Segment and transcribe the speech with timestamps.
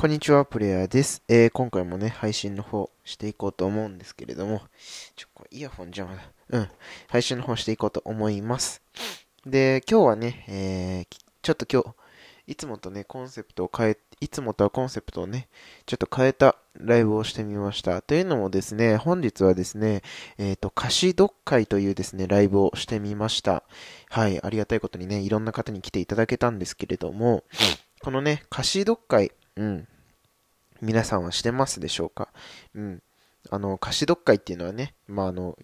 [0.00, 1.24] こんにちは、プレイヤーです。
[1.26, 4.62] えー、今回もね、配信の方していこうと思うんですけれども、
[5.16, 6.22] ちょ、これイヤホン邪魔だ。
[6.50, 6.68] うん。
[7.08, 8.80] 配信の方していこうと思います。
[9.44, 11.96] で、今日はね、えー、ちょっと今日、
[12.46, 15.48] いつもとね、コンセプトを変え、いつもとはコンセプトをね、
[15.84, 18.00] ちょっと変えたライブをしてみました。
[18.00, 20.02] というのもですね、本日はですね、
[20.38, 23.64] えっ、ー、と、歌詞読会というですね、ライブをしてみました。
[24.10, 27.42] はい、ありがたいことにね、いろんな方に来ていただけたんですけれども、
[28.00, 29.88] このね、歌詞読会、うん。
[30.80, 32.28] 皆さんはしてますでしょうか？
[32.74, 33.02] うん。
[33.50, 35.58] あの、歌詞読解っていうのはね、まあ、あの、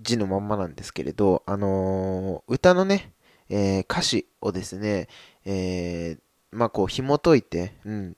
[0.00, 3.12] 字のまんまなんですけれど、あのー、歌のね、
[3.48, 5.08] えー、歌詞をですね、
[5.44, 8.16] えー、まあ、こう、紐解いて、うん。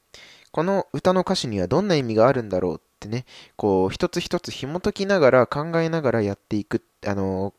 [0.50, 3.26] この歌の歌詞にはどんな意味があるんだろうってね、
[3.56, 7.52] こう、一つ一つ紐解きながら、考えながらやっていく、あの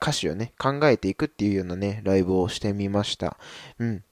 [0.00, 3.36] 歌詞をね、考えていくっていうようなね、ライブをしてみました。
[3.78, 4.04] うん。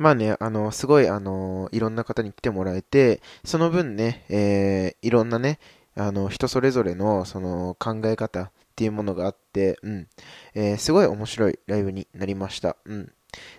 [0.00, 5.58] まあね、あの、すごい、あの、いろんな方に来てもらえて、その分ね、えー、いろんなね、
[5.94, 10.08] あの、人それぞれの、その、考え方っていうものがあって、うん、
[10.54, 12.78] えー、すごい面白いライブになりました。
[12.86, 13.12] うん。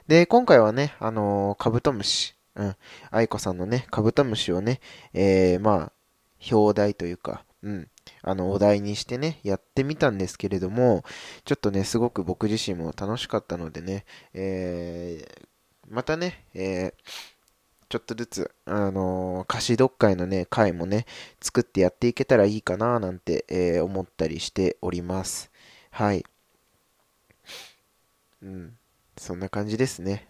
[0.08, 2.76] で、今回はね、あの、カブトムシ、うん、
[3.12, 4.80] 愛子さんのね、カブトムシをね、
[5.14, 5.92] えー、まあ、
[6.52, 7.88] 表題というか、うん、
[8.24, 11.04] あの、お題にしてね、やってみたんですけれども、
[11.46, 15.51] ちょっとね、すごく僕自身も楽しかったのでね、えー、
[15.92, 17.12] またね、えー、
[17.90, 21.06] ちょっとずつ、あのー、歌詞読解のね、回もね、
[21.42, 25.52] 作ってやっていけたらいいかななんて、えー、思ったりしております。
[25.90, 26.24] はい。
[28.42, 28.78] うん。
[29.18, 30.30] そんな感じですね。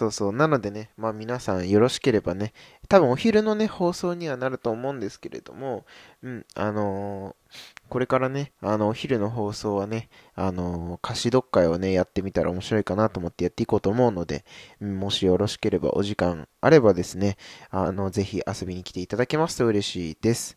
[0.00, 0.32] そうそう。
[0.32, 2.54] なのでね、まあ皆さんよろしければね、
[2.88, 5.84] 多分お昼のね、放送にはなると思うんですけれども、
[6.22, 7.54] うん、あのー、
[7.90, 14.46] これからね、あの、お昼の放送はね、あのー、歌詞読解をね、やってみたら面白いかなと思ってやっていこうと思うので、
[14.80, 17.36] うん、もしよろしければお時間あればですね、
[17.68, 20.56] あの、ぜひ遊びに来ていただけますと嬉しいです。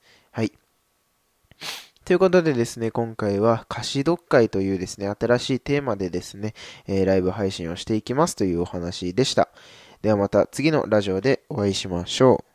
[2.06, 6.54] ということでですね、今回は歌詞読解というですね、新しいテーマでですね、
[6.86, 9.48] えー、ライブ配信をしていきますというお話でした。
[10.02, 12.53] ではまた次のラジオでお会いしましょう。